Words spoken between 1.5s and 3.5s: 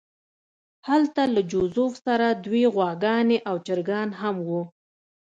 جوزف سره دوې غواګانې